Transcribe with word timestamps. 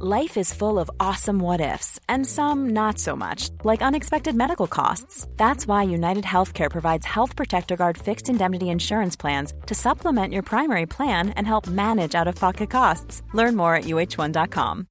Life 0.00 0.36
is 0.36 0.52
full 0.52 0.80
of 0.80 0.90
awesome 0.98 1.38
what 1.38 1.60
ifs 1.60 2.00
and 2.08 2.26
some 2.26 2.70
not 2.70 2.98
so 2.98 3.14
much, 3.14 3.50
like 3.62 3.80
unexpected 3.80 4.34
medical 4.34 4.66
costs. 4.66 5.24
That's 5.36 5.68
why 5.68 5.84
United 5.84 6.24
Healthcare 6.24 6.68
provides 6.68 7.06
Health 7.06 7.36
Protector 7.36 7.76
Guard 7.76 7.96
fixed 7.96 8.28
indemnity 8.28 8.70
insurance 8.70 9.14
plans 9.14 9.52
to 9.66 9.74
supplement 9.76 10.32
your 10.32 10.42
primary 10.42 10.86
plan 10.86 11.28
and 11.36 11.46
help 11.46 11.68
manage 11.68 12.16
out-of-pocket 12.16 12.70
costs. 12.70 13.22
Learn 13.34 13.54
more 13.54 13.76
at 13.76 13.84
uh1.com. 13.84 14.88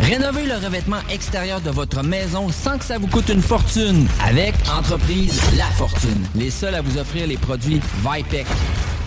Rénovez 0.00 0.46
le 0.46 0.54
revêtement 0.54 1.00
extérieur 1.10 1.60
de 1.60 1.70
votre 1.70 2.02
maison 2.02 2.48
sans 2.50 2.78
que 2.78 2.84
ça 2.86 2.96
vous 2.96 3.08
coûte 3.08 3.28
une 3.28 3.42
fortune 3.42 4.06
avec 4.22 4.54
Entreprise 4.74 5.38
La 5.58 5.66
Fortune. 5.66 6.26
Les 6.34 6.50
seuls 6.50 6.74
à 6.74 6.80
vous 6.80 6.96
offrir 6.96 7.26
les 7.26 7.36
produits 7.36 7.82
Vipec. 8.02 8.46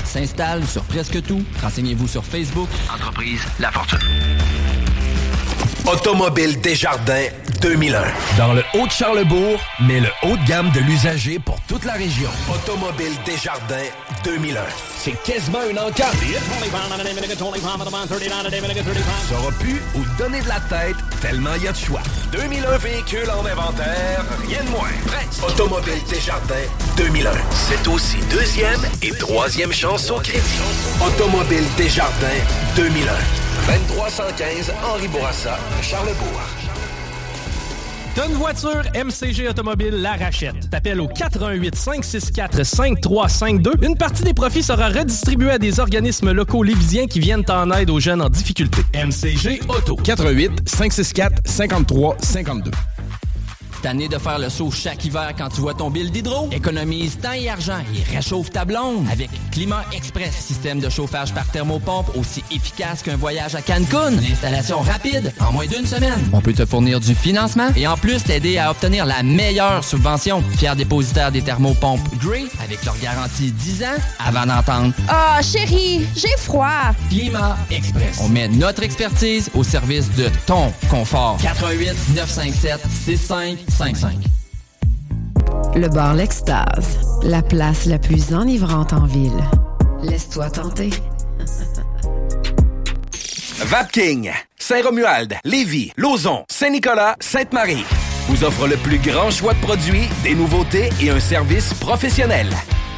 S'installe 0.05 0.65
sur 0.65 0.83
presque 0.83 1.21
tout. 1.23 1.43
Renseignez-vous 1.61 2.07
sur 2.07 2.23
Facebook. 2.23 2.69
Entreprise 2.93 3.41
La 3.59 3.71
Fortune. 3.71 3.99
Automobile 5.85 6.59
Desjardins 6.61 7.29
2001. 7.61 8.03
Dans 8.37 8.53
le 8.53 8.63
Haut-de-Charlebourg, 8.73 9.59
mais 9.81 9.99
le 9.99 10.09
haut 10.23 10.37
de 10.37 10.45
gamme 10.47 10.71
de 10.71 10.79
l'usager 10.79 11.39
pour 11.39 11.59
toute 11.67 11.85
la 11.85 11.93
région. 11.93 12.29
Automobile 12.49 13.13
Desjardins 13.25 13.89
2001. 14.23 14.59
C'est 14.97 15.21
quasiment 15.23 15.59
une 15.69 15.77
encarte. 15.77 16.15
Sauras 19.29 19.51
plus 19.59 19.81
où 19.95 20.03
donner 20.17 20.41
de 20.41 20.47
la 20.47 20.59
tête 20.61 20.95
tellement 21.21 21.51
il 21.57 21.63
y 21.63 21.67
a 21.67 21.71
de 21.71 21.77
choix. 21.77 22.01
2001 22.31 22.77
véhicules 22.77 23.29
en 23.29 23.45
inventaire, 23.45 24.25
rien 24.47 24.63
de 24.63 24.69
moins. 24.69 24.89
Presse. 25.05 25.41
Automobile 25.43 26.01
Desjardins 26.09 26.55
2001. 26.97 27.31
C'est 27.51 27.87
aussi 27.87 28.17
deuxième 28.31 28.81
et 29.01 29.11
troisième 29.11 29.71
chance 29.71 30.09
au 30.09 30.19
crédit. 30.19 30.59
Automobile 31.05 31.63
Desjardins 31.77 32.27
2001. 32.75 33.11
2315 33.67 34.73
Henri 34.83 35.07
Bourassa, 35.07 35.57
Charlebourg. 35.81 36.64
T'as 38.15 38.27
voiture, 38.29 38.81
MCG 38.95 39.49
Automobile 39.49 39.95
la 39.95 40.13
rachète. 40.13 40.69
T'appelles 40.69 41.01
au 41.01 41.07
418 41.09 41.75
564 41.75 42.63
5352. 42.63 43.73
Une 43.81 43.97
partie 43.97 44.23
des 44.23 44.33
profits 44.33 44.63
sera 44.63 44.87
redistribuée 44.87 45.51
à 45.51 45.57
des 45.57 45.81
organismes 45.81 46.31
locaux 46.31 46.63
lévisiens 46.63 47.07
qui 47.07 47.19
viennent 47.19 47.43
en 47.49 47.69
aide 47.71 47.89
aux 47.89 47.99
jeunes 47.99 48.21
en 48.21 48.29
difficulté. 48.29 48.83
MCG 48.93 49.59
Auto. 49.67 49.97
88 49.97 50.61
564 50.65 51.41
53 51.43 52.15
52. 52.21 52.71
Tanné 53.85 54.07
de 54.07 54.17
faire 54.17 54.39
le 54.39 54.49
saut 54.49 54.71
chaque 54.71 55.05
hiver 55.05 55.29
quand 55.37 55.49
tu 55.49 55.61
vois 55.61 55.75
ton 55.75 55.91
bill 55.91 56.09
d'hydro? 56.09 56.49
Économise 56.51 57.19
temps 57.19 57.33
et 57.33 57.47
argent 57.47 57.77
et 57.95 58.15
réchauffe 58.15 58.49
ta 58.49 58.65
blonde 58.65 59.05
avec 59.11 59.29
Climat 59.51 59.85
Express, 59.95 60.33
système 60.39 60.79
de 60.79 60.89
chauffage 60.89 61.31
par 61.35 61.45
thermopompe 61.51 62.07
aussi 62.17 62.43
efficace 62.49 63.03
qu'un 63.03 63.15
voyage 63.15 63.53
à 63.53 63.61
Cancun. 63.61 64.13
Une 64.13 64.31
installation 64.31 64.79
rapide 64.79 65.31
en 65.39 65.51
moins 65.51 65.67
d'une 65.67 65.85
semaine. 65.85 66.19
On 66.33 66.41
peut 66.41 66.53
te 66.53 66.65
fournir 66.65 66.99
du 66.99 67.13
financement 67.13 67.67
et 67.75 67.85
en 67.85 67.95
plus 67.95 68.23
t'aider 68.23 68.57
à 68.57 68.71
obtenir 68.71 69.05
la 69.05 69.21
meilleure 69.21 69.83
subvention. 69.83 70.43
Fier 70.57 70.75
dépositaire 70.75 71.31
des 71.31 71.43
thermopompes 71.43 71.99
Grey 72.19 72.45
avec 72.63 72.83
leur 72.85 72.97
garantie 72.97 73.51
10 73.51 73.83
ans 73.83 74.01
avant 74.17 74.47
d'entendre 74.47 74.95
Ah, 75.07 75.41
chérie, 75.43 76.07
j'ai 76.15 76.35
froid. 76.39 76.91
Climat 77.11 77.55
Express. 77.69 78.17
On 78.23 78.29
met 78.29 78.47
notre 78.47 78.81
expertise 78.81 79.51
au 79.53 79.63
service 79.63 80.09
de 80.15 80.31
ton 80.47 80.73
confort. 80.89 81.37
88 81.43 81.93
957 82.15 82.79
6555. 83.75 85.75
Le 85.75 85.89
bar 85.89 86.13
L'Extase, 86.13 86.99
la 87.23 87.41
place 87.41 87.85
la 87.85 87.99
plus 87.99 88.33
enivrante 88.33 88.93
en 88.93 89.05
ville. 89.05 89.43
Laisse-toi 90.01 90.49
tenter. 90.49 90.91
Vapking, 93.65 94.31
Saint-Romuald, 94.57 95.35
Lévis, 95.43 95.91
Lauson, 95.97 96.45
Saint-Nicolas, 96.49 97.17
Sainte-Marie 97.19 97.83
vous 98.27 98.43
offre 98.43 98.67
le 98.67 98.77
plus 98.77 98.97
grand 98.97 99.29
choix 99.29 99.53
de 99.53 99.59
produits, 99.59 100.09
des 100.23 100.33
nouveautés 100.33 100.89
et 101.01 101.09
un 101.09 101.19
service 101.19 101.73
professionnel. 101.75 102.47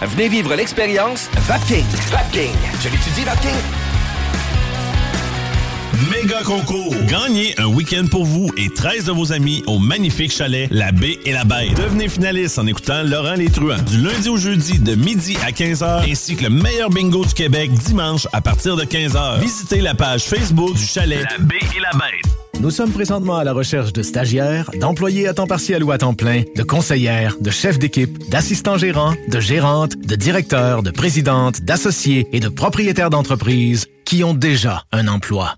Venez 0.01 0.29
vivre 0.29 0.55
l'expérience 0.55 1.29
Vapking. 1.47 1.85
Vapking. 2.11 2.51
Je 2.81 2.89
l'étudie, 2.89 3.23
Vapking. 3.25 3.86
Méga 6.11 6.43
concours. 6.43 6.93
Gagnez 7.07 7.55
un 7.57 7.65
week-end 7.65 8.05
pour 8.09 8.23
vous 8.23 8.51
et 8.55 8.69
13 8.69 9.05
de 9.05 9.11
vos 9.11 9.33
amis 9.33 9.63
au 9.65 9.79
magnifique 9.79 10.31
chalet 10.31 10.67
La 10.69 10.91
Baie 10.91 11.17
et 11.25 11.31
la 11.31 11.43
Bête. 11.43 11.75
Devenez 11.75 12.07
finaliste 12.07 12.59
en 12.59 12.67
écoutant 12.67 13.01
Laurent 13.01 13.33
Les 13.33 13.49
Truands 13.49 13.81
du 13.81 13.97
lundi 14.03 14.29
au 14.29 14.37
jeudi 14.37 14.77
de 14.77 14.93
midi 14.93 15.35
à 15.43 15.49
15h 15.49 16.07
ainsi 16.07 16.35
que 16.35 16.43
le 16.43 16.49
meilleur 16.51 16.91
bingo 16.91 17.25
du 17.25 17.33
Québec 17.33 17.71
dimanche 17.73 18.27
à 18.31 18.41
partir 18.41 18.75
de 18.75 18.83
15h. 18.83 19.39
Visitez 19.39 19.81
la 19.81 19.95
page 19.95 20.25
Facebook 20.25 20.75
du 20.75 20.85
chalet 20.85 21.25
La 21.31 21.43
Baie 21.43 21.55
et 21.75 21.79
la 21.79 21.91
Bête. 21.97 22.31
Nous 22.59 22.71
sommes 22.71 22.91
présentement 22.91 23.37
à 23.37 23.43
la 23.43 23.53
recherche 23.53 23.91
de 23.91 24.03
stagiaires, 24.03 24.69
d'employés 24.79 25.27
à 25.27 25.33
temps 25.33 25.47
partiel 25.47 25.83
ou 25.83 25.91
à 25.91 25.97
temps 25.97 26.13
plein, 26.13 26.43
de 26.55 26.63
conseillères, 26.63 27.37
de 27.41 27.49
chefs 27.49 27.79
d'équipe, 27.79 28.29
d'assistants 28.29 28.77
gérants, 28.77 29.15
de 29.29 29.39
gérantes, 29.39 29.97
de 29.97 30.15
directeurs, 30.15 30.83
de 30.83 30.91
présidentes, 30.91 31.61
d'associés 31.61 32.27
et 32.33 32.39
de 32.39 32.49
propriétaires 32.49 33.09
d'entreprises 33.09 33.87
qui 34.05 34.23
ont 34.23 34.35
déjà 34.35 34.83
un 34.91 35.07
emploi. 35.07 35.55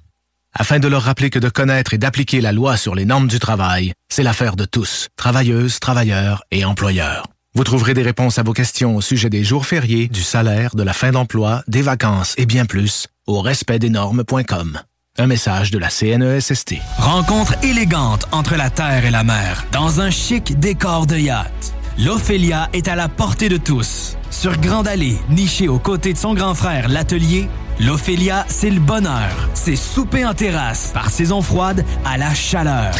Afin 0.53 0.79
de 0.79 0.87
leur 0.87 1.03
rappeler 1.03 1.29
que 1.29 1.39
de 1.39 1.49
connaître 1.49 1.93
et 1.93 1.97
d'appliquer 1.97 2.41
la 2.41 2.51
loi 2.51 2.75
sur 2.75 2.95
les 2.95 3.05
normes 3.05 3.27
du 3.27 3.39
travail, 3.39 3.93
c'est 4.09 4.23
l'affaire 4.23 4.55
de 4.55 4.65
tous, 4.65 5.09
travailleuses, 5.15 5.79
travailleurs 5.79 6.43
et 6.51 6.65
employeurs. 6.65 7.27
Vous 7.55 7.63
trouverez 7.63 7.93
des 7.93 8.03
réponses 8.03 8.39
à 8.39 8.43
vos 8.43 8.53
questions 8.53 8.95
au 8.95 9.01
sujet 9.01 9.29
des 9.29 9.43
jours 9.43 9.65
fériés, 9.65 10.07
du 10.07 10.21
salaire, 10.21 10.75
de 10.75 10.83
la 10.83 10.93
fin 10.93 11.11
d'emploi, 11.11 11.63
des 11.67 11.81
vacances 11.81 12.33
et 12.37 12.45
bien 12.45 12.65
plus 12.65 13.07
au 13.27 13.41
respectdesnormes.com. 13.41 14.79
Un 15.17 15.27
message 15.27 15.71
de 15.71 15.77
la 15.77 15.89
CNESST. 15.89 16.75
Rencontre 16.97 17.55
élégante 17.63 18.27
entre 18.31 18.55
la 18.55 18.69
terre 18.69 19.05
et 19.05 19.11
la 19.11 19.23
mer, 19.23 19.65
dans 19.71 19.99
un 19.99 20.09
chic 20.09 20.59
décor 20.59 21.07
de 21.07 21.17
yacht. 21.17 21.73
L'Ophélia 22.01 22.69
est 22.71 22.87
à 22.87 22.95
la 22.95 23.09
portée 23.09 23.49
de 23.49 23.57
tous. 23.57 24.15
Sur 24.31 24.57
Grande 24.61 24.87
Allée, 24.87 25.17
nichée 25.29 25.67
aux 25.67 25.79
côtés 25.79 26.13
de 26.13 26.17
son 26.17 26.33
grand 26.33 26.53
frère, 26.53 26.87
l'Atelier, 26.87 27.49
l'Ophélia, 27.77 28.45
c'est 28.47 28.69
le 28.69 28.79
bonheur. 28.79 29.49
C'est 29.53 29.75
souper 29.75 30.23
en 30.23 30.33
terrasse, 30.33 30.91
par 30.93 31.09
saison 31.09 31.41
froide 31.41 31.83
à 32.05 32.17
la 32.17 32.33
chaleur. 32.33 32.93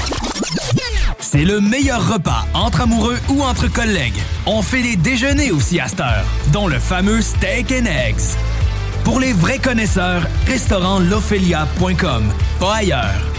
C'est 1.17 1.45
le 1.45 1.61
meilleur 1.61 2.11
repas 2.11 2.45
entre 2.53 2.81
amoureux 2.81 3.17
ou 3.29 3.41
entre 3.41 3.71
collègues. 3.71 4.19
On 4.45 4.61
fait 4.61 4.81
des 4.81 4.97
déjeuners 4.97 5.51
aussi 5.51 5.79
à 5.79 5.88
cette 5.88 6.01
heure, 6.01 6.25
dont 6.51 6.67
le 6.67 6.77
fameux 6.77 7.21
steak 7.21 7.71
and 7.71 7.85
eggs. 7.85 8.35
Pour 9.05 9.21
les 9.21 9.31
vrais 9.31 9.59
connaisseurs, 9.59 10.23
restaurant 10.45 10.99
l'Ophélia.com, 10.99 12.23
pas 12.59 12.75
ailleurs. 12.75 13.38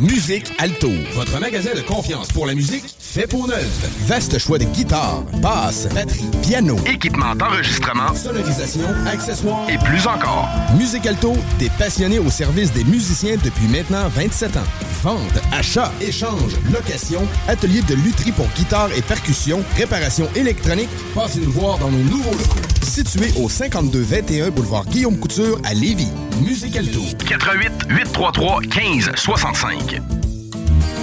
Musique 0.00 0.52
Alto. 0.58 0.90
Votre 1.12 1.40
magasin 1.40 1.70
de 1.74 1.80
confiance 1.80 2.28
pour 2.28 2.46
la 2.46 2.54
musique 2.54 2.84
fait 3.00 3.26
pour 3.26 3.48
neuf. 3.48 3.66
Vaste 4.06 4.38
choix 4.38 4.58
de 4.58 4.64
guitares, 4.64 5.22
basses, 5.42 5.88
batterie, 5.92 6.30
piano, 6.42 6.76
équipement 6.86 7.34
d'enregistrement, 7.34 8.14
sonorisation, 8.14 8.86
accessoires 9.06 9.68
et 9.68 9.78
plus 9.78 10.06
encore. 10.06 10.48
Musique 10.76 11.06
Alto, 11.06 11.32
des 11.58 11.70
passionnés 11.70 12.20
au 12.20 12.30
service 12.30 12.72
des 12.72 12.84
musiciens 12.84 13.36
depuis 13.42 13.66
maintenant 13.66 14.08
27 14.08 14.56
ans. 14.56 14.60
Vente, 15.02 15.40
achat, 15.52 15.92
échange, 16.00 16.54
location, 16.72 17.26
atelier 17.48 17.82
de 17.82 17.94
lutherie 17.94 18.32
pour 18.32 18.46
guitare 18.56 18.90
et 18.96 19.02
percussion, 19.02 19.64
réparation 19.76 20.28
électronique. 20.36 20.90
Passez 21.14 21.40
nous 21.40 21.52
voir 21.52 21.78
dans 21.78 21.90
nos 21.90 22.04
nouveaux 22.04 22.30
locaux. 22.30 22.67
Situé 22.88 23.30
au 23.36 23.48
5221 23.50 24.50
boulevard 24.50 24.84
Guillaume 24.86 25.18
Couture 25.18 25.60
à 25.64 25.74
Lévis. 25.74 26.08
Musique 26.42 26.74
Alto. 26.76 27.00
88 27.28 27.70
833 27.90 28.60
15 28.62 29.10
65. 29.14 30.00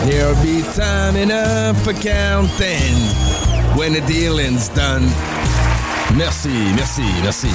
There'll 0.10 0.36
be 0.44 0.64
time 0.76 1.16
enough 1.16 1.78
for 1.84 1.94
counting 1.94 2.98
when 3.78 3.94
the 3.94 4.02
dealing's 4.08 4.68
done. 4.70 5.08
Merci, 6.14 6.50
merci, 6.76 7.02
merci. 7.24 7.48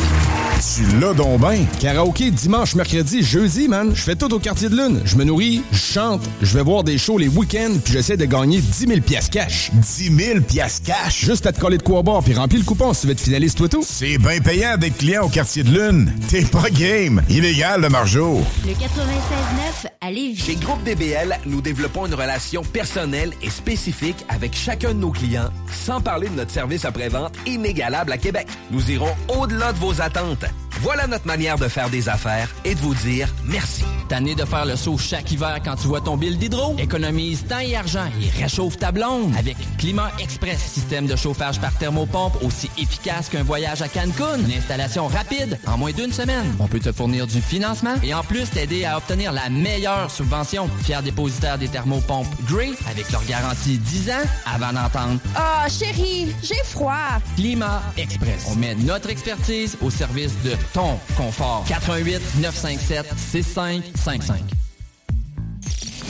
Tu 0.76 1.00
l'as 1.00 1.14
donc 1.14 1.40
ben. 1.40 1.64
Karaoké 1.80 2.30
dimanche, 2.30 2.74
mercredi, 2.74 3.22
jeudi, 3.22 3.68
man. 3.68 3.92
Je 3.94 4.02
fais 4.02 4.16
tout 4.16 4.32
au 4.34 4.38
quartier 4.38 4.68
de 4.68 4.76
lune. 4.76 5.00
Je 5.06 5.16
me 5.16 5.24
nourris, 5.24 5.62
je 5.72 5.78
chante, 5.78 6.20
je 6.42 6.54
vais 6.58 6.62
voir 6.62 6.84
des 6.84 6.98
shows 6.98 7.16
les 7.16 7.28
week-ends, 7.28 7.76
puis 7.82 7.94
j'essaie 7.94 8.18
de 8.18 8.26
gagner 8.26 8.60
10 8.60 8.86
000 8.88 9.00
piastres 9.00 9.30
cash. 9.30 9.70
10 9.72 10.14
000 10.14 10.40
piastres 10.40 10.84
cash? 10.84 11.24
Juste 11.24 11.46
à 11.46 11.52
te 11.52 11.60
coller 11.60 11.78
de 11.78 11.82
quoi 11.82 12.02
boire, 12.02 12.22
puis 12.22 12.34
remplir 12.34 12.60
le 12.60 12.66
coupon 12.66 12.92
si 12.92 13.02
tu 13.02 13.06
veux 13.06 13.12
être 13.14 13.20
finaliste 13.20 13.56
toi 13.56 13.68
tout. 13.68 13.84
C'est 13.86 14.18
bien 14.18 14.40
payant 14.40 14.76
d'être 14.76 14.98
client 14.98 15.24
au 15.24 15.28
quartier 15.28 15.62
de 15.62 15.70
lune. 15.70 16.12
T'es 16.28 16.42
pas 16.42 16.68
game. 16.68 17.22
Illégal, 17.30 17.80
le 17.80 17.88
margeau. 17.88 18.42
Le 18.66 18.72
96.9 18.72 19.88
à 20.02 20.10
Lévis. 20.10 20.36
Chez 20.44 20.56
Groupe 20.56 20.82
DBL, 20.84 21.38
nous 21.46 21.62
développons 21.62 22.06
une 22.06 22.14
relation 22.14 22.62
personnelle 22.62 23.32
et 23.42 23.48
spécifique 23.48 24.26
avec 24.28 24.54
chacun 24.54 24.92
de 24.92 24.98
nos 24.98 25.12
clients, 25.12 25.50
sans 25.72 26.02
parler 26.02 26.28
de 26.28 26.34
notre 26.34 26.50
service 26.50 26.84
après-vente 26.84 27.32
inégalable 27.46 28.12
à 28.12 28.18
Québec. 28.18 28.39
Nous 28.70 28.90
irons 28.90 29.14
au-delà 29.28 29.72
de 29.72 29.78
vos 29.78 30.00
attentes. 30.00 30.44
Voilà 30.82 31.06
notre 31.06 31.26
manière 31.26 31.58
de 31.58 31.68
faire 31.68 31.90
des 31.90 32.08
affaires 32.08 32.48
et 32.64 32.74
de 32.74 32.80
vous 32.80 32.94
dire 32.94 33.28
merci. 33.44 33.84
Tanné 34.08 34.34
de 34.34 34.44
faire 34.46 34.64
le 34.64 34.76
saut 34.76 34.96
chaque 34.96 35.30
hiver 35.30 35.58
quand 35.62 35.76
tu 35.76 35.86
vois 35.86 36.00
ton 36.00 36.16
bill 36.16 36.38
d'hydro? 36.38 36.74
Économise 36.78 37.44
temps 37.46 37.58
et 37.60 37.76
argent 37.76 38.06
et 38.20 38.42
réchauffe 38.42 38.78
ta 38.78 38.90
blonde 38.90 39.32
avec 39.38 39.56
Climat 39.78 40.10
Express, 40.18 40.58
système 40.58 41.06
de 41.06 41.16
chauffage 41.16 41.60
par 41.60 41.72
thermopompe 41.76 42.42
aussi 42.42 42.70
efficace 42.78 43.28
qu'un 43.28 43.42
voyage 43.42 43.82
à 43.82 43.88
Cancun. 43.88 44.38
Une 44.38 44.56
installation 44.56 45.06
rapide 45.06 45.58
en 45.66 45.76
moins 45.76 45.92
d'une 45.92 46.12
semaine. 46.12 46.46
On 46.58 46.66
peut 46.66 46.80
te 46.80 46.92
fournir 46.92 47.26
du 47.26 47.40
financement 47.42 47.94
et 48.02 48.14
en 48.14 48.22
plus 48.22 48.48
t'aider 48.50 48.84
à 48.86 48.96
obtenir 48.96 49.32
la 49.32 49.50
meilleure 49.50 50.10
subvention. 50.10 50.68
Fier 50.82 51.02
dépositaire 51.02 51.58
des 51.58 51.68
thermopompes 51.68 52.26
Grey 52.48 52.70
avec 52.90 53.10
leur 53.12 53.24
garantie 53.26 53.76
10 53.78 54.10
ans 54.10 54.26
avant 54.46 54.72
d'entendre 54.72 55.20
Ah, 55.36 55.66
chérie, 55.68 56.34
j'ai 56.42 56.62
froid. 56.64 57.20
Climat 57.36 57.82
Express. 57.98 58.46
On 58.50 58.56
met 58.56 58.74
notre 58.76 59.10
expertise 59.10 59.76
au 59.82 59.90
service 59.90 60.32
de 60.42 60.56
ton 60.72 60.98
confort. 61.16 61.64
88 61.68 62.20
957 62.40 63.06
6555. 63.16 64.40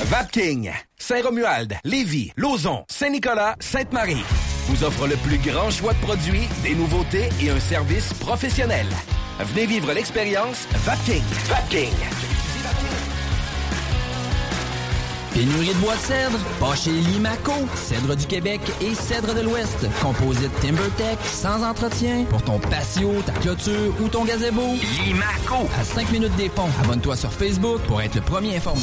Vapking, 0.07 0.71
Saint-Romuald, 0.99 1.77
Lévis, 1.85 2.33
Lauson, 2.37 2.85
Saint-Nicolas, 2.89 3.57
Sainte-Marie 3.61 4.25
vous 4.71 4.85
offre 4.85 5.09
le 5.09 5.17
plus 5.17 5.39
grand 5.39 5.71
choix 5.71 5.93
de 5.95 5.99
produits, 5.99 6.49
des 6.63 6.75
nouveautés 6.75 7.29
et 7.43 7.51
un 7.51 7.59
service 7.59 8.13
professionnel. 8.15 8.87
Venez 9.41 9.67
vivre 9.67 9.93
l'expérience 9.93 10.69
Vapking. 10.85 11.23
Vapking. 11.49 12.20
Pénurie 15.33 15.69
de 15.69 15.79
bois 15.81 15.95
de 15.95 16.01
cèdre? 16.01 16.39
Pas 16.59 16.75
chez 16.75 16.91
Limaco. 16.91 17.53
Cèdre 17.75 18.17
du 18.17 18.27
Québec 18.27 18.61
et 18.81 18.95
cèdre 18.95 19.35
de 19.35 19.43
l'Ouest. 19.43 19.87
Composite 20.03 20.53
TimberTech, 20.61 21.19
sans 21.25 21.63
entretien. 21.65 22.25
Pour 22.29 22.43
ton 22.43 22.59
patio, 22.59 23.13
ta 23.25 23.33
clôture 23.33 23.95
ou 24.03 24.09
ton 24.09 24.25
gazebo. 24.25 24.63
Limaco. 25.05 25.69
À 25.79 25.85
5 25.85 26.11
minutes 26.11 26.35
des 26.37 26.49
ponts. 26.49 26.69
Abonne-toi 26.83 27.17
sur 27.17 27.33
Facebook 27.33 27.81
pour 27.83 28.03
être 28.03 28.17
le 28.17 28.23
premier 28.23 28.57
informé. 28.57 28.83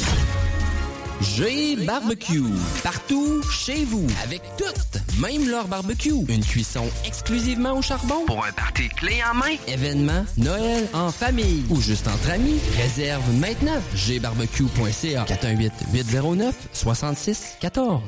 G 1.20 1.76
Barbecue. 1.84 2.44
Partout, 2.82 3.42
chez 3.50 3.84
vous. 3.84 4.06
Avec 4.22 4.40
toutes, 4.56 5.02
même 5.20 5.48
leur 5.48 5.66
barbecue. 5.66 6.14
Une 6.28 6.44
cuisson 6.44 6.84
exclusivement 7.04 7.72
au 7.76 7.82
charbon. 7.82 8.24
Pour 8.26 8.44
un 8.44 8.52
party 8.52 8.88
clé 8.88 9.16
en 9.30 9.34
main. 9.34 9.56
Événement, 9.66 10.24
Noël, 10.36 10.86
en 10.92 11.10
famille 11.10 11.64
ou 11.70 11.80
juste 11.80 12.06
entre 12.06 12.30
amis. 12.30 12.60
Réserve 12.76 13.24
maintenant. 13.40 13.80
gbarbecue.ca 13.94 15.24
418-809-6614. 15.24 18.00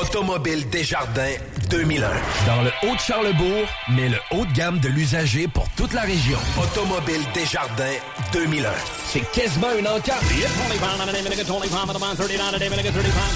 Automobile 0.00 0.68
Desjardins 0.70 1.36
2001. 1.72 2.06
Dans 2.46 2.60
le 2.60 2.70
Haut-de-Charlebourg, 2.82 3.66
mais 3.88 4.10
le 4.10 4.18
haut 4.32 4.44
de 4.44 4.52
gamme 4.52 4.78
de 4.80 4.88
l'usager 4.88 5.48
pour 5.48 5.66
toute 5.70 5.94
la 5.94 6.02
région. 6.02 6.38
Automobile 6.62 7.22
Desjardins 7.32 7.96
2001. 8.30 8.68
C'est 9.06 9.24
quasiment 9.32 9.72
une 9.78 9.88
encarte. 9.88 10.22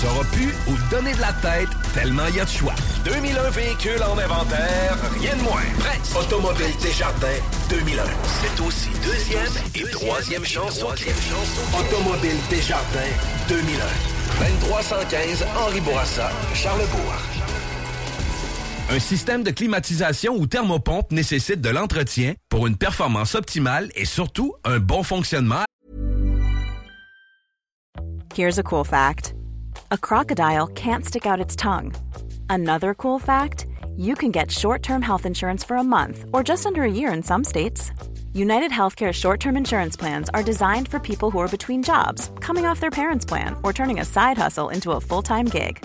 T'auras 0.03 0.25
pu 0.33 0.55
ou 0.69 0.75
donner 0.91 1.15
de 1.15 1.21
la 1.23 1.33
tête 1.33 1.69
tellement 1.95 2.25
il 2.29 2.37
y 2.37 2.41
a 2.41 2.45
de 2.45 2.51
choix. 2.51 2.75
2001 3.07 3.51
véhicules 3.51 4.03
en 4.03 4.19
inventaire, 4.19 4.99
rien 5.19 5.35
de 5.35 5.43
moins. 5.43 5.63
Presse. 5.79 6.15
Automobile 6.15 6.77
Desjardins 6.83 7.41
2001. 7.71 8.03
C'est 8.43 8.63
aussi 8.63 8.91
deuxième 9.03 9.53
et 9.75 9.91
troisième 9.91 10.45
chance 10.45 10.83
au. 10.83 10.89
Automobile 10.89 12.37
Desjardins 12.51 13.15
2001. 13.49 14.17
2315 14.41 15.47
Henri 15.57 15.81
Bourassa, 15.81 16.31
Charlebourg. 16.53 17.36
Un 18.89 19.01
système 19.01 19.43
de 19.43 19.51
climatisation 19.51 20.37
ou 20.37 20.47
thermopompe 20.47 21.11
nécessite 21.11 21.61
de 21.61 21.71
l'entretien 21.71 22.35
pour 22.49 22.69
une 22.69 22.77
performance 22.77 23.35
optimale 23.35 23.91
et 23.97 24.05
surtout 24.05 24.55
un 24.65 24.79
bon 24.79 25.03
fonctionnement. 25.03 25.65
Here's 28.37 28.59
a 28.59 28.63
cool 28.63 28.85
fact 28.85 29.35
a 29.91 29.99
crocodile 29.99 30.69
can't 30.69 31.05
stick 31.05 31.27
out 31.27 31.41
its 31.41 31.57
tongue. 31.57 31.97
Another 32.49 32.95
cool 32.95 33.19
fact 33.19 33.67
you 33.97 34.15
can 34.15 34.31
get 34.31 34.53
short 34.53 34.85
term 34.85 35.03
health 35.03 35.27
insurance 35.27 35.65
for 35.65 35.79
a 35.79 35.83
month 35.83 36.25
or 36.33 36.45
just 36.45 36.65
under 36.65 36.85
a 36.85 36.91
year 36.91 37.13
in 37.13 37.25
some 37.25 37.43
states. 37.43 37.91
United 38.35 38.71
Healthcare 38.71 39.13
short 39.13 39.41
term 39.41 39.57
insurance 39.57 39.97
plans 39.97 40.31
are 40.33 40.45
designed 40.45 40.87
for 40.87 41.01
people 41.01 41.33
who 41.33 41.41
are 41.41 41.49
between 41.49 41.83
jobs, 41.83 42.31
coming 42.39 42.67
off 42.67 42.79
their 42.79 42.91
parents' 42.91 43.25
plan, 43.27 43.57
or 43.65 43.73
turning 43.73 43.99
a 43.99 44.05
side 44.05 44.39
hustle 44.39 44.69
into 44.69 44.93
a 44.93 45.01
full 45.01 45.23
time 45.23 45.47
gig. 45.47 45.85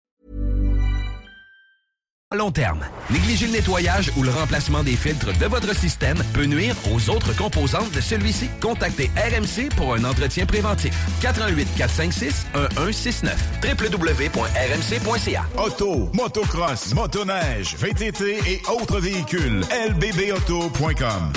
À 2.33 2.37
long 2.37 2.49
terme, 2.49 2.79
négliger 3.09 3.47
le 3.47 3.51
nettoyage 3.51 4.09
ou 4.15 4.23
le 4.23 4.29
remplacement 4.29 4.83
des 4.83 4.95
filtres 4.95 5.37
de 5.37 5.45
votre 5.47 5.75
système 5.75 6.17
peut 6.33 6.45
nuire 6.45 6.73
aux 6.89 7.09
autres 7.09 7.35
composantes 7.35 7.91
de 7.91 7.99
celui-ci. 7.99 8.49
Contactez 8.61 9.11
RMC 9.17 9.67
pour 9.75 9.95
un 9.95 10.05
entretien 10.05 10.45
préventif. 10.45 10.95
88 11.21 11.67
456 11.75 12.45
1169 12.55 13.35
www.rmc.ca 13.65 15.45
Auto, 15.57 16.09
motocross, 16.13 16.93
motoneige, 16.93 17.75
VTT 17.75 18.39
et 18.49 18.61
autres 18.69 19.01
véhicules. 19.01 19.65
lbbauto.com 19.89 21.33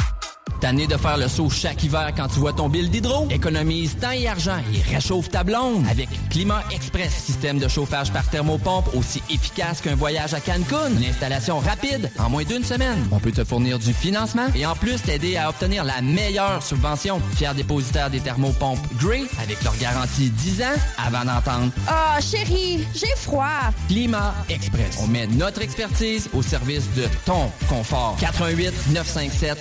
Tanné 0.65 0.87
de 0.87 0.97
faire 0.97 1.19
le 1.19 1.29
saut 1.29 1.51
chaque 1.51 1.85
hiver 1.85 2.11
quand 2.17 2.27
tu 2.29 2.39
vois 2.39 2.55
ton 2.55 2.71
bill 2.71 2.89
d'hydro? 2.89 3.29
Économise 3.29 3.99
temps 3.99 4.13
et 4.13 4.27
argent 4.27 4.57
et 4.73 4.95
réchauffe 4.95 5.29
ta 5.29 5.45
blonde 5.45 5.85
avec 5.91 6.09
Climat 6.31 6.65
Express, 6.75 7.13
système 7.13 7.59
de 7.59 7.69
chauffage 7.69 8.11
par 8.11 8.27
thermopompe 8.31 8.89
aussi 8.95 9.23
efficace 9.29 9.83
qu'un 9.83 9.95
voyage 9.95 10.33
à 10.33 10.41
Cancun. 10.41 10.89
Une 10.99 11.05
installation 11.05 11.59
rapide 11.59 12.11
en 12.19 12.31
moins 12.31 12.45
d'une 12.45 12.65
semaine. 12.65 12.97
On 13.13 13.19
peut 13.19 13.31
te 13.31 13.45
fournir 13.45 13.79
du 13.79 13.93
financement 13.93 14.47
et 14.55 14.65
en 14.65 14.75
plus 14.75 15.03
t'aider 15.03 15.37
à 15.37 15.51
obtenir 15.51 15.85
la 15.85 16.01
meilleure 16.01 16.63
subvention. 16.63 17.21
Fier 17.37 17.55
dépositaire 17.55 18.09
des 18.09 18.21
thermopompes 18.21 18.79
Grey 18.99 19.25
avec 19.43 19.63
leur 19.65 19.77
garantie 19.77 20.31
10 20.31 20.63
ans 20.63 20.81
avant 20.97 21.27
d'entendre 21.27 21.73
Oh, 21.91 22.21
chérie, 22.23 22.87
j'ai 22.95 23.15
froid. 23.17 23.71
Climat 23.89 24.35
Express. 24.49 24.99
On 25.03 25.09
met 25.09 25.27
notre 25.27 25.61
expertise 25.61 26.31
au 26.33 26.41
service 26.41 26.89
de 26.97 27.05
ton 27.27 27.51
confort. 27.69 28.17
88 28.19 28.73
957 28.95 29.59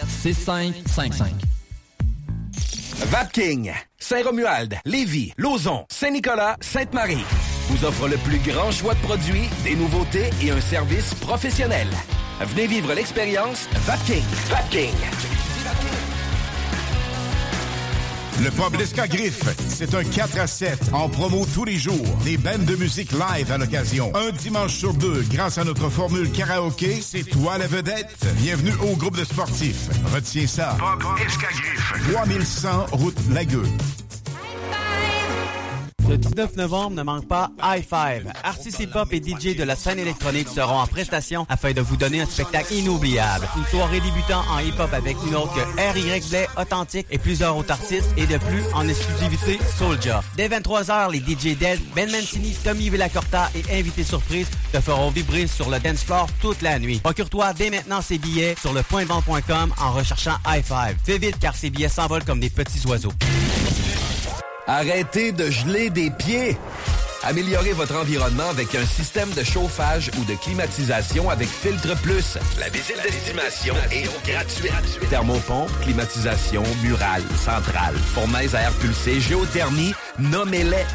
6555. 0.94 1.34
Vapking, 3.08 3.74
Saint-Romuald, 3.98 4.78
Lévis, 4.86 5.34
Lauson, 5.38 5.86
Saint-Nicolas, 5.90 6.58
Sainte-Marie 6.62 7.26
vous 7.70 7.86
offre 7.86 8.08
le 8.08 8.18
plus 8.18 8.40
grand 8.40 8.72
choix 8.72 8.94
de 8.94 9.00
produits, 9.00 9.50
des 9.64 9.76
nouveautés 9.76 10.30
et 10.42 10.52
un 10.52 10.62
service 10.62 11.14
professionnel. 11.16 11.88
Venez 12.42 12.68
vivre 12.68 12.94
l'expérience 12.94 13.68
Vapking. 13.86 14.24
Vapking. 14.50 15.33
Le 18.42 18.50
pub 18.50 18.80
L'Escagriffe, 18.80 19.44
c'est 19.70 19.94
un 19.94 20.04
4 20.04 20.40
à 20.40 20.48
7 20.48 20.92
en 20.92 21.08
promo 21.08 21.46
tous 21.54 21.66
les 21.66 21.78
jours. 21.78 22.06
Des 22.24 22.38
bandes 22.38 22.66
de 22.66 22.76
musique 22.76 23.12
live 23.12 23.52
à 23.52 23.58
l'occasion. 23.58 24.12
Un 24.16 24.32
dimanche 24.32 24.74
sur 24.74 24.94
deux, 24.94 25.24
grâce 25.32 25.58
à 25.58 25.64
notre 25.64 25.90
formule 25.90 26.32
karaoké, 26.32 27.00
c'est 27.02 27.24
toi 27.24 27.58
la 27.58 27.68
vedette. 27.68 28.16
Bienvenue 28.38 28.74
au 28.82 28.96
groupe 28.96 29.18
de 29.18 29.24
sportifs. 29.24 29.90
Retiens 30.14 30.48
ça. 30.48 30.76
Pub 30.80 31.04
Escagriffe. 31.26 31.94
3100 32.12 32.86
route 32.92 33.18
Lagueux. 33.32 33.68
Le 36.10 36.18
19 36.18 36.58
novembre, 36.58 36.96
ne 36.96 37.04
manque 37.04 37.28
pas 37.28 37.50
High 37.64 37.84
Five. 37.84 38.32
Artistes 38.44 38.80
hip-hop 38.80 39.12
et 39.14 39.22
DJ 39.22 39.56
de 39.56 39.64
la 39.64 39.76
scène 39.76 40.00
électronique 40.00 40.48
seront 40.50 40.80
en 40.80 40.88
prestation 40.88 41.46
afin 41.50 41.72
de 41.72 41.82
vous 41.82 41.96
donner 41.96 42.22
un 42.22 42.26
spectacle 42.26 42.74
inoubliable. 42.74 43.48
Une 43.58 43.66
soirée 43.66 44.02
débutant 44.02 44.44
en 44.52 44.60
hip-hop 44.60 44.92
avec 44.94 45.16
une 45.26 45.36
autre 45.36 45.54
que 45.54 45.62
R.Y. 45.62 46.48
Authentique 46.58 47.08
et 47.10 47.18
plusieurs 47.18 47.56
autres 47.58 47.72
artistes 47.72 48.10
et 48.18 48.26
de 48.26 48.38
plus 48.38 48.64
en 48.74 48.88
exclusivité 48.88 49.60
Soulja. 49.78 50.24
Dès 50.36 50.50
23h, 50.50 51.12
les 51.12 51.20
DJ 51.20 51.58
Dead, 51.58 51.80
Ben 51.96 52.12
Mancini, 52.12 52.54
Tommy 52.64 52.90
Villacorta 52.90 53.50
et 53.56 53.80
invités 53.80 54.04
surprise 54.04 54.48
te 54.72 54.82
feront 54.82 55.10
vibrer 55.10 55.48
sur 55.48 55.70
le 55.70 55.80
dance 55.80 56.04
floor 56.04 56.28
toute 56.42 56.62
la 56.62 56.80
nuit. 56.80 57.00
Procure-toi 57.00 57.54
dès 57.54 57.70
maintenant 57.70 58.02
ces 58.02 58.18
billets 58.18 58.56
sur 58.60 58.74
le 58.74 58.84
pointvent.com 58.84 59.74
en 59.80 59.92
recherchant 59.92 60.36
High 60.48 60.64
Five. 60.64 60.98
Fais 61.06 61.18
vite 61.18 61.40
car 61.40 61.56
ces 61.56 61.70
billets 61.70 61.90
s'envolent 61.90 62.26
comme 62.26 62.40
des 62.40 62.50
petits 62.50 62.86
oiseaux. 62.88 63.14
Arrêtez 64.68 65.32
de 65.34 65.50
geler 65.50 65.90
des 65.90 66.10
pieds. 66.10 66.58
Améliorez 67.24 67.74
votre 67.74 67.96
environnement 67.96 68.50
avec 68.50 68.76
un 68.76 68.86
système 68.86 69.30
de 69.32 69.44
chauffage 69.44 70.12
ou 70.20 70.26
de 70.26 70.36
climatisation 70.36 71.30
avec 71.30 71.48
Filtre 71.48 71.96
Plus. 72.02 72.38
La 72.60 72.70
visite 72.70 73.02
d'estimation 73.02 73.76
est 73.92 74.10
gratuite. 74.30 75.10
Thermopompe, 75.10 75.70
climatisation, 75.82 76.64
murale, 76.82 77.24
centrale, 77.38 77.96
fournaise 78.14 78.56
à 78.56 78.62
air 78.62 78.74
pulsé, 78.74 79.20
géothermie, 79.20 79.94
nommez-les. 80.20 80.86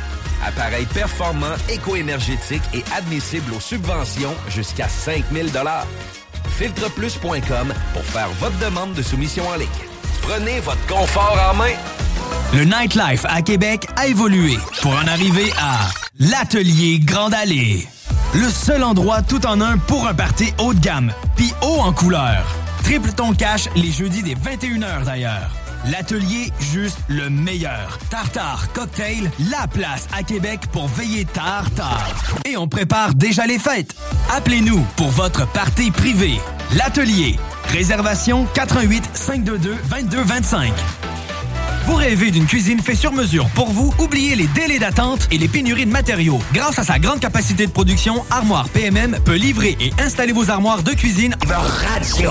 Appareil 0.46 0.87
performant, 0.87 1.56
éco-énergétique 1.68 2.62
et 2.72 2.84
admissible 2.96 3.52
aux 3.52 3.60
subventions 3.60 4.34
jusqu'à 4.48 4.88
5000 4.88 5.50
Filtreplus.com 6.58 7.75
pour 7.92 8.04
faire 8.04 8.28
votre 8.40 8.58
demande 8.58 8.94
de 8.94 9.02
soumission 9.02 9.46
en 9.48 9.56
ligne. 9.56 9.68
Prenez 10.22 10.60
votre 10.60 10.87
confort 10.87 11.38
en 11.50 11.54
main. 11.54 11.75
Le 12.54 12.64
nightlife 12.64 13.26
à 13.28 13.42
Québec 13.42 13.86
a 13.96 14.06
évolué 14.06 14.58
pour 14.80 14.92
en 14.92 15.06
arriver 15.06 15.52
à 15.60 15.90
l'Atelier 16.18 16.98
Grande 16.98 17.34
Allée. 17.34 17.86
Le 18.34 18.48
seul 18.48 18.82
endroit 18.82 19.20
tout 19.20 19.44
en 19.46 19.60
un 19.60 19.76
pour 19.76 20.08
un 20.08 20.14
party 20.14 20.54
haut 20.58 20.72
de 20.72 20.80
gamme, 20.80 21.12
puis 21.36 21.52
haut 21.62 21.80
en 21.80 21.92
couleur. 21.92 22.46
Triple 22.84 23.12
ton 23.12 23.34
cash 23.34 23.68
les 23.76 23.90
jeudis 23.90 24.22
des 24.22 24.34
21h 24.34 25.04
d'ailleurs. 25.04 25.50
L'atelier, 25.90 26.50
juste 26.72 26.98
le 27.08 27.28
meilleur. 27.28 27.98
Tartare, 28.08 28.72
cocktail, 28.72 29.30
la 29.50 29.66
place 29.66 30.08
à 30.16 30.22
Québec 30.22 30.60
pour 30.72 30.88
veiller 30.88 31.26
tard, 31.26 31.70
tard. 31.76 32.14
Et 32.46 32.56
on 32.56 32.66
prépare 32.66 33.14
déjà 33.14 33.46
les 33.46 33.58
fêtes. 33.58 33.94
Appelez-nous 34.34 34.84
pour 34.96 35.10
votre 35.10 35.46
party 35.52 35.90
privé. 35.90 36.40
L'atelier. 36.76 37.36
Réservation 37.68 38.46
88 38.54 39.10
522 39.12 39.76
2225. 39.90 40.72
Vous 41.88 41.95
rêvez 41.95 42.30
d'une 42.30 42.45
cuisine 42.45 42.80
faite 42.80 42.99
sur 42.99 43.12
mesure 43.14 43.49
pour 43.54 43.71
vous? 43.71 43.95
Oubliez 43.99 44.37
les 44.37 44.47
délais 44.49 44.78
d'attente 44.78 45.26
et 45.30 45.38
les 45.38 45.49
pénuries 45.49 45.87
de 45.87 45.90
matériaux. 45.90 46.38
Grâce 46.52 46.78
à 46.78 46.85
sa 46.85 46.99
grande 46.99 47.18
capacité 47.18 47.66
de 47.66 47.73
production, 47.73 48.26
Armoire 48.28 48.68
PMM 48.68 49.18
peut 49.25 49.37
livrer 49.37 49.75
et 49.80 49.90
installer 49.99 50.35
vos 50.35 50.50
armoires 50.50 50.83
de 50.83 50.90
cuisine. 50.90 51.35
Radio! 51.49 52.30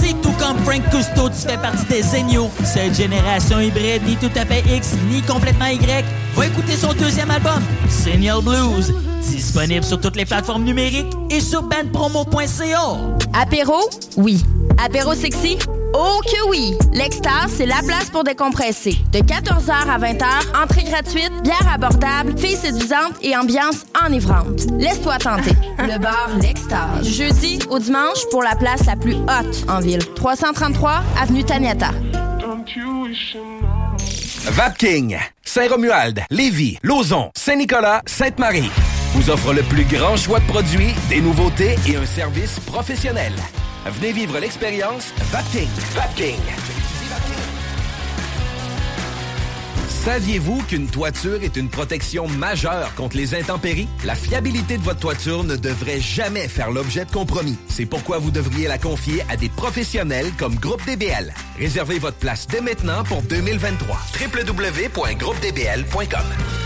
Si 0.00 0.14
tout 0.22 0.30
comme 0.38 0.58
Frank 0.58 0.88
Cousteau, 0.92 1.28
tu 1.28 1.48
fais 1.48 1.58
partie 1.58 1.84
des 1.86 2.04
géniaux, 2.04 2.52
cette 2.62 2.94
génération 2.94 3.58
hybride, 3.58 4.02
ni 4.06 4.14
tout 4.14 4.30
à 4.36 4.46
fait 4.46 4.62
X, 4.72 4.90
ni 5.10 5.20
complètement 5.20 5.66
Y, 5.66 6.04
va 6.36 6.46
écouter 6.46 6.76
son 6.76 6.92
deuxième 6.92 7.32
album, 7.32 7.60
Senior 7.88 8.44
Blues, 8.44 8.94
disponible 9.28 9.84
sur 9.84 10.00
toutes 10.00 10.14
les 10.14 10.24
plateformes 10.24 10.62
numériques 10.62 11.12
et 11.30 11.40
sur 11.40 11.64
bandpromo.ca. 11.64 12.96
Apéro? 13.32 13.90
Oui. 14.16 14.44
Apéro 14.78 15.14
sexy? 15.14 15.58
Oh 15.92 16.20
que 16.24 16.48
oui! 16.48 16.74
L'Extase, 16.92 17.52
c'est 17.56 17.66
la 17.66 17.80
place 17.86 18.10
pour 18.10 18.24
décompresser. 18.24 18.96
De 19.12 19.18
14h 19.18 19.70
à 19.70 19.98
20h, 19.98 20.62
entrée 20.62 20.84
gratuite, 20.84 21.32
bière 21.42 21.68
abordable, 21.72 22.36
filles 22.38 22.56
séduisantes 22.56 23.14
et 23.22 23.36
ambiance 23.36 23.84
enivrante. 24.06 24.66
Laisse-toi 24.78 25.18
tenter. 25.18 25.52
Le 25.78 25.98
bar 25.98 26.30
L'Extase. 26.40 27.02
Du 27.02 27.10
jeudi 27.10 27.58
au 27.70 27.78
dimanche 27.78 28.28
pour 28.30 28.42
la 28.42 28.54
place 28.54 28.86
la 28.86 28.96
plus 28.96 29.14
haute 29.14 29.64
en 29.68 29.80
ville. 29.80 30.04
333 30.14 31.02
Avenue 31.20 31.44
Taniata. 31.44 31.90
Vapking, 34.44 35.18
Saint-Romuald, 35.44 36.22
Lévis, 36.30 36.78
Lauson, 36.82 37.30
Saint-Nicolas, 37.36 38.02
Sainte-Marie 38.06 38.70
vous 39.14 39.30
offre 39.30 39.52
le 39.52 39.62
plus 39.62 39.84
grand 39.84 40.16
choix 40.16 40.38
de 40.40 40.46
produits, 40.46 40.94
des 41.08 41.20
nouveautés 41.20 41.76
et 41.88 41.96
un 41.96 42.06
service 42.06 42.60
professionnel. 42.60 43.32
Venez 43.86 44.12
vivre 44.12 44.38
l'expérience 44.38 45.12
Vapking. 45.30 45.68
Vapking. 45.94 46.36
Saviez-vous 50.04 50.62
qu'une 50.62 50.86
toiture 50.86 51.42
est 51.42 51.56
une 51.56 51.68
protection 51.68 52.26
majeure 52.26 52.94
contre 52.94 53.18
les 53.18 53.34
intempéries? 53.34 53.86
La 54.06 54.14
fiabilité 54.14 54.78
de 54.78 54.82
votre 54.82 55.00
toiture 55.00 55.44
ne 55.44 55.56
devrait 55.56 56.00
jamais 56.00 56.48
faire 56.48 56.70
l'objet 56.70 57.04
de 57.04 57.10
compromis. 57.10 57.58
C'est 57.68 57.84
pourquoi 57.84 58.16
vous 58.16 58.30
devriez 58.30 58.66
la 58.66 58.78
confier 58.78 59.22
à 59.28 59.36
des 59.36 59.50
professionnels 59.50 60.30
comme 60.38 60.54
Groupe 60.54 60.82
DBL. 60.86 61.34
Réservez 61.58 61.98
votre 61.98 62.16
place 62.16 62.46
dès 62.46 62.62
maintenant 62.62 63.04
pour 63.04 63.20
2023. 63.22 63.98
www.groupedbl.com 64.20 66.59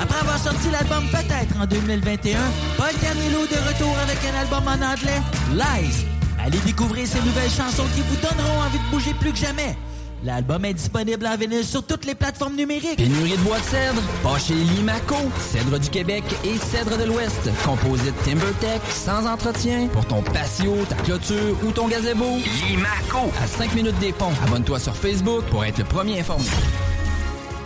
Après 0.00 0.18
avoir 0.18 0.38
sorti 0.38 0.70
l'album 0.70 1.04
peut-être 1.10 1.60
en 1.60 1.66
2021, 1.66 2.38
Paul 2.78 2.86
Carnello 3.02 3.46
de 3.46 3.68
retour 3.68 3.94
avec 4.02 4.18
un 4.32 4.40
album 4.40 4.66
en 4.66 4.92
anglais, 4.92 5.20
Lies. 5.52 6.06
Allez 6.42 6.58
découvrir 6.64 7.06
ces 7.06 7.20
nouvelles 7.20 7.50
chansons 7.50 7.84
qui 7.94 8.00
vous 8.00 8.16
donneront 8.16 8.62
envie 8.62 8.78
de 8.78 8.90
bouger 8.90 9.12
plus 9.20 9.32
que 9.32 9.38
jamais. 9.38 9.76
L'album 10.24 10.64
est 10.64 10.74
disponible 10.74 11.26
en 11.26 11.36
vinyle 11.36 11.64
sur 11.64 11.82
toutes 11.82 12.06
les 12.06 12.14
plateformes 12.14 12.54
numériques. 12.54 12.96
Pénurie 12.96 13.36
de 13.36 13.42
bois 13.42 13.58
de 13.58 13.64
cèdre, 13.64 14.02
pas 14.22 14.38
chez 14.38 14.54
Limaco. 14.54 15.16
Cèdre 15.38 15.78
du 15.78 15.88
Québec 15.88 16.24
et 16.44 16.58
cèdre 16.58 16.96
de 16.98 17.04
l'Ouest. 17.04 17.50
Composite 17.64 18.14
TimberTech, 18.24 18.82
sans 18.90 19.26
entretien. 19.26 19.88
Pour 19.88 20.06
ton 20.06 20.22
patio, 20.22 20.76
ta 20.88 20.96
clôture 20.96 21.56
ou 21.64 21.72
ton 21.72 21.88
gazebo. 21.88 22.36
Limaco. 22.68 23.30
À 23.42 23.46
5 23.46 23.74
minutes 23.74 23.98
des 23.98 24.12
ponts. 24.12 24.32
Abonne-toi 24.46 24.78
sur 24.78 24.94
Facebook 24.94 25.44
pour 25.50 25.64
être 25.64 25.78
le 25.78 25.84
premier 25.84 26.20
informé. 26.20 26.44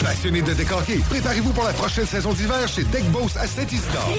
Passionné 0.05 0.43
de 0.43 0.53
décorquer, 0.53 1.01
préparez-vous 1.09 1.53
pour 1.55 1.65
la 1.65 1.73
prochaine 1.73 2.05
saison 2.05 2.35
d'hiver 2.35 2.69
chez 2.69 2.85
Deck 2.85 3.05
Boss 3.11 3.39
à 3.39 3.47
Saint-Isidore. 3.47 4.13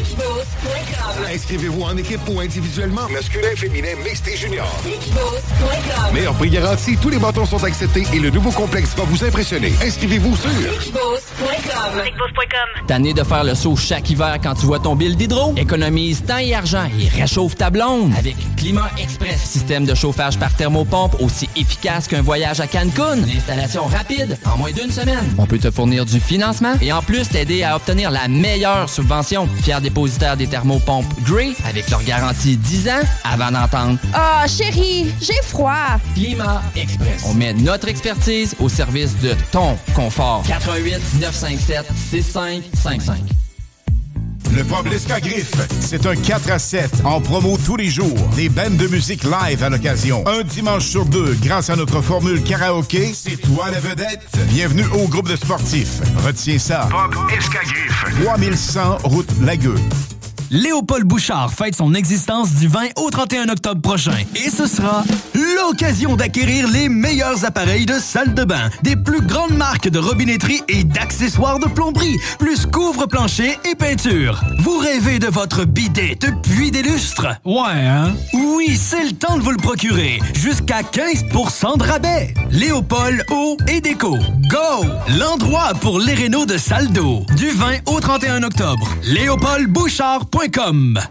Inscrivez-vous 1.32 1.84
en 1.84 1.96
équipe 1.96 2.22
ou 2.28 2.40
individuellement, 2.40 3.08
masculin, 3.10 3.56
féminin, 3.56 3.90
mixte 4.04 4.28
et 4.28 4.36
junior. 4.36 4.68
Meilleur 6.12 6.34
prix 6.34 6.50
garanti, 6.50 6.98
tous 6.98 7.10
les 7.10 7.20
bâtons 7.20 7.46
sont 7.46 7.64
acceptés 7.64 8.04
et 8.12 8.20
le 8.20 8.32
nouveau 8.32 8.50
complexe 8.52 8.96
va 8.98 9.04
vous 9.04 9.24
impressionner. 9.24 9.74
Inscrivez-vous 9.84 10.36
sur 10.36 10.50
Tanné 12.88 13.14
de 13.14 13.24
faire 13.24 13.44
le 13.44 13.54
saut 13.54 13.76
chaque 13.76 14.10
hiver 14.10 14.40
quand 14.42 14.56
tu 14.56 14.66
vois 14.66 14.80
ton 14.80 14.96
bill 14.96 15.16
d'hydro? 15.16 15.54
Économise 15.56 16.24
temps 16.24 16.40
et 16.40 16.56
argent 16.56 16.88
et 17.00 17.10
réchauffe 17.10 17.58
ta 17.58 17.70
blonde 17.70 18.12
avec 18.18 18.36
Climat 18.56 18.90
Express. 18.98 19.40
Système 19.44 19.86
de 19.86 19.94
chauffage 19.94 20.40
par 20.40 20.52
thermopompe 20.56 21.22
aussi 21.22 21.48
efficace 21.56 22.08
qu'un 22.08 22.24
voyage 22.24 22.60
à 22.60 22.66
Cancun. 22.66 23.18
Une 23.18 23.38
installation 23.38 23.86
rapide 23.86 24.38
en 24.46 24.58
moins 24.58 24.72
d'une 24.72 24.92
semaine. 24.92 25.36
On 25.38 25.46
peut 25.46 25.60
te 25.60 25.75
fournir 25.76 26.06
du 26.06 26.20
financement 26.20 26.74
et 26.82 26.92
en 26.94 27.02
plus 27.02 27.28
t'aider 27.30 27.64
à 27.64 27.76
obtenir 27.76 28.10
la 28.10 28.28
meilleure 28.28 28.90
subvention. 28.90 29.48
Fier 29.62 29.82
dépositaire 29.82 30.38
des 30.38 30.48
thermopompes 30.48 31.06
Gray 31.24 31.54
avec 31.68 31.90
leur 31.90 32.02
garantie 32.04 32.56
10 32.58 32.90
ans 32.90 33.02
avant 33.24 33.52
d'entendre 33.52 34.00
Oh, 34.16 34.48
chérie, 34.48 35.14
j'ai 35.22 35.42
froid. 35.44 36.00
Climat 36.16 36.62
Express. 36.76 37.24
On 37.28 37.34
met 37.34 37.54
notre 37.54 37.90
expertise 37.90 38.56
au 38.60 38.70
service 38.70 39.16
de 39.20 39.36
ton 39.52 39.78
confort. 39.94 40.44
88 40.48 40.94
957 41.20 41.86
6555. 42.12 43.45
Le 44.56 44.64
Pub 44.64 44.88
Griffe, 44.88 45.52
c'est 45.82 46.06
un 46.06 46.16
4 46.16 46.50
à 46.50 46.60
7 46.60 47.02
en 47.04 47.20
promo 47.20 47.58
tous 47.66 47.76
les 47.76 47.90
jours. 47.90 48.18
Des 48.38 48.48
bandes 48.48 48.78
de 48.78 48.88
musique 48.88 49.24
live 49.26 49.62
à 49.62 49.70
l'occasion. 49.70 50.24
Un 50.26 50.44
dimanche 50.44 50.86
sur 50.86 51.06
deux, 51.06 51.36
grâce 51.42 51.70
à 51.70 51.76
notre 51.76 52.00
formule 52.02 52.42
karaoké, 52.42 53.12
c'est 53.14 53.36
toi 53.36 53.70
la 53.70 53.82
vedette. 53.82 54.22
Bienvenue 54.48 54.86
au 54.94 55.10
groupe 55.10 55.28
de 55.28 55.36
sportifs. 55.36 56.00
Retiens 56.26 56.58
ça. 56.58 56.88
Pub 56.90 57.38
Escagriffe. 57.38 58.06
3100 58.24 59.00
route 59.04 59.30
Lagueux. 59.42 59.76
Léopold 60.52 61.06
Bouchard 61.06 61.52
fête 61.52 61.76
son 61.76 61.94
existence 61.94 62.54
du 62.54 62.68
20 62.68 62.90
au 62.98 63.10
31 63.10 63.50
octobre 63.50 63.82
prochain. 63.82 64.16
Et 64.36 64.50
ce 64.50 64.68
sera 64.68 65.04
l'occasion 65.34 66.16
d'acquérir 66.16 66.68
les 66.68 66.88
meilleurs 66.88 67.46
appareils 67.46 67.86
de 67.86 67.96
salle 67.96 68.34
de 68.34 68.44
bain, 68.44 68.70
des 68.84 68.96
plus 68.96 69.22
grandes 69.22 69.58
marques 69.58 69.90
de 69.90 69.98
robinetterie 69.98 70.62
et 70.68 70.84
d'accessoires 70.84 71.60
de 71.60 71.68
plomberie, 71.68 72.18
plus 72.38 72.66
couvre-plancher 72.66 73.58
et 73.70 73.76
peinture. 73.76 74.44
Vous 74.60 74.78
rêvez 74.78 75.18
de 75.20 75.28
votre 75.28 75.66
bidet 75.66 76.18
depuis 76.20 76.70
des 76.70 76.84
lustres? 76.84 77.28
Ouais, 77.44 77.86
hein? 77.88 78.14
Oui, 78.34 78.78
c'est 78.78 79.04
le 79.04 79.14
temps 79.14 79.38
de 79.38 79.42
vous 79.42 79.52
le 79.52 79.58
procurer. 79.58 80.20
Jusqu'à 80.36 80.82
15% 80.82 81.78
de 81.80 81.84
rabais. 81.84 82.34
Léopold 82.52 83.26
Eau 83.32 83.58
et 83.68 83.82
Déco. 83.82 84.18
Go! 84.50 84.86
L'endroit 85.18 85.74
pour 85.82 86.00
les 86.00 86.14
rénaux 86.14 86.46
de 86.46 86.58
salle 86.58 86.92
d'eau. 86.92 87.26
Du 87.36 87.50
20 87.50 87.78
au 87.88 88.00
31 88.00 88.44
octobre. 88.44 88.88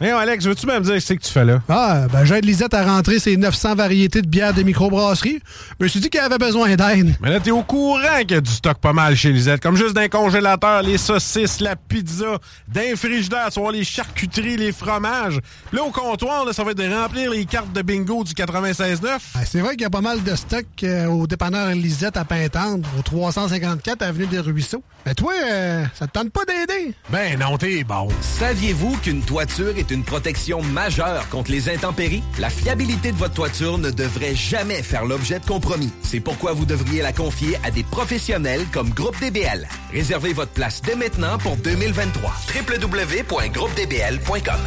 Hey, 0.01 0.11
Alex, 0.11 0.45
veux-tu 0.45 0.67
me 0.67 0.79
dire 0.81 1.01
ce 1.01 1.15
que 1.15 1.19
tu 1.19 1.33
fais 1.33 1.47
là? 1.47 1.63
Ah, 1.69 2.07
ben 2.13 2.27
j'aide 2.27 2.45
Lisette 2.45 2.75
à 2.75 2.85
rentrer 2.85 3.19
ses 3.19 3.39
900 3.39 3.75
variétés 3.75 4.21
de 4.21 4.27
bières 4.27 4.53
des 4.53 4.65
microbrasseries. 4.65 5.41
Je 5.81 5.85
me 5.85 5.89
suis 5.89 6.01
dit 6.01 6.11
qu'elle 6.11 6.25
avait 6.25 6.37
besoin 6.37 6.77
d'aide. 6.77 7.17
Mais 7.23 7.31
là, 7.31 7.41
t'es 7.41 7.51
au 7.51 7.63
courant 7.63 8.19
qu'il 8.21 8.33
y 8.33 8.35
a 8.35 8.41
du 8.43 8.51
stock 8.51 8.79
pas 8.79 8.93
mal 8.93 9.17
chez 9.17 9.33
Lisette. 9.33 9.63
Comme 9.63 9.77
juste 9.77 9.95
d'un 9.95 10.09
congélateur, 10.09 10.83
les 10.83 10.99
saucisses, 10.99 11.61
la 11.61 11.75
pizza, 11.75 12.39
d'un 12.69 12.97
frigidaire, 12.97 13.49
tu 13.51 13.61
vois, 13.61 13.73
les 13.73 13.83
charcuteries, 13.83 14.59
les 14.59 14.73
fromages. 14.73 15.41
Puis 15.69 15.79
là, 15.79 15.85
au 15.85 15.91
comptoir, 15.91 16.45
là, 16.45 16.53
ça 16.53 16.63
va 16.63 16.73
être 16.73 16.79
de 16.79 16.95
remplir 16.95 17.31
les 17.31 17.47
cartes 17.47 17.73
de 17.73 17.81
bingo 17.81 18.25
du 18.25 18.35
96.9. 18.35 19.19
Ah, 19.35 19.39
c'est 19.47 19.61
vrai 19.61 19.71
qu'il 19.73 19.83
y 19.83 19.87
a 19.87 19.91
pas 19.91 20.03
mal 20.03 20.23
de 20.23 20.37
stock 20.37 20.67
euh, 20.83 21.07
au 21.07 21.27
dépanneur 21.27 21.71
Lisette 21.71 22.19
à 22.19 22.25
Pintendre, 22.25 22.87
au 22.99 23.03
354 23.03 24.03
Avenue 24.03 24.27
des 24.27 24.41
Ruisseaux. 24.41 24.83
Mais 25.07 25.15
toi, 25.15 25.33
euh, 25.45 25.85
ça 25.95 26.07
te 26.07 26.13
tente 26.13 26.31
pas 26.31 26.45
d'aider? 26.45 26.95
Ben 27.11 27.39
non, 27.39 27.57
t'es 27.57 27.85
bon. 27.85 28.09
Saviez-vous 28.21 28.97
qu'une 29.15 29.23
toiture 29.23 29.79
est 29.79 29.93
une 29.93 30.03
protection 30.03 30.61
majeure 30.63 31.29
contre 31.29 31.53
les 31.53 31.69
intempéries? 31.69 32.25
La 32.41 32.51
fiabilité 32.51 33.13
de 33.13 33.17
votre 33.17 33.35
toiture 33.35 33.79
ne 33.79 33.91
devrait 33.91 34.35
jamais 34.35 34.83
faire 34.83 35.05
l'objet 35.05 35.39
de 35.39 35.47
compromis. 35.47 35.93
C'est 36.03 36.19
pourquoi 36.19 36.53
vous 36.53 36.65
devriez 36.65 37.01
la 37.01 37.13
confier 37.13 37.57
à 37.63 37.71
des 37.71 37.85
professionnels 37.85 38.67
comme 38.73 38.91
Groupe 38.91 39.17
DBL. 39.21 39.69
Réservez 39.93 40.33
votre 40.33 40.51
place 40.51 40.83
dès 40.83 40.97
maintenant 40.97 41.39
pour 41.39 41.57
2023. 41.57 42.33
www.groupedbl.com 42.55 44.61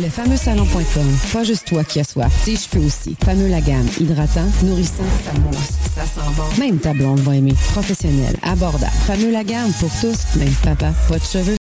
Le 0.00 0.08
fameux 0.08 0.36
salon.com. 0.36 1.18
Pas 1.32 1.42
juste 1.42 1.66
toi 1.66 1.82
qui 1.82 1.98
as 1.98 2.04
soif. 2.04 2.32
Tes 2.44 2.54
cheveux 2.54 2.86
aussi. 2.86 3.16
Fameux 3.24 3.48
la 3.48 3.60
gamme. 3.60 3.88
Hydratant, 3.98 4.46
nourrissant, 4.62 5.02
ça 5.24 5.32
mousse, 5.40 5.56
ça 5.92 6.02
sent 6.02 6.30
bon. 6.36 6.44
Même 6.56 6.78
ta 6.78 6.92
blonde 6.92 7.18
va 7.20 7.34
aimer. 7.34 7.54
Professionnel, 7.72 8.36
abordable. 8.44 8.92
Fameux 9.08 9.32
la 9.32 9.42
gamme 9.42 9.72
pour 9.80 9.90
tous. 10.00 10.36
Même 10.38 10.54
papa, 10.62 10.92
pas 11.08 11.18
de 11.18 11.24
cheveux. 11.24 11.56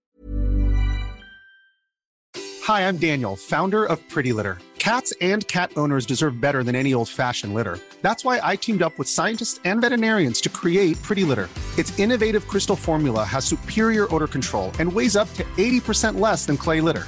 Hi, 2.67 2.81
I'm 2.87 2.97
Daniel, 2.97 3.35
founder 3.35 3.85
of 3.85 3.97
Pretty 4.07 4.33
Litter. 4.33 4.59
Cats 4.77 5.13
and 5.19 5.47
cat 5.47 5.71
owners 5.75 6.05
deserve 6.05 6.39
better 6.39 6.63
than 6.63 6.75
any 6.75 6.93
old-fashioned 6.93 7.53
litter. 7.55 7.79
That's 8.03 8.23
why 8.23 8.39
I 8.43 8.55
teamed 8.55 8.83
up 8.83 8.99
with 8.99 9.07
scientists 9.07 9.59
and 9.65 9.81
veterinarians 9.81 10.41
to 10.41 10.49
create 10.49 11.01
Pretty 11.01 11.23
Litter. 11.23 11.49
Its 11.77 11.97
innovative 11.97 12.47
crystal 12.47 12.75
formula 12.75 13.23
has 13.23 13.45
superior 13.45 14.13
odor 14.13 14.27
control 14.27 14.71
and 14.79 14.91
weighs 14.91 15.15
up 15.15 15.33
to 15.33 15.43
80% 15.57 16.19
less 16.19 16.45
than 16.45 16.57
clay 16.57 16.81
litter. 16.81 17.07